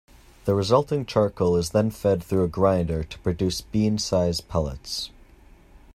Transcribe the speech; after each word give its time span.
The 0.45 0.55
resulting 0.55 1.05
charcoal 1.05 1.55
is 1.57 1.69
then 1.73 1.91
fed 1.91 2.23
through 2.23 2.43
a 2.43 2.47
grinder 2.47 3.03
to 3.03 3.19
produce 3.19 3.61
bean-size 3.61 4.41
pellets. 4.41 5.11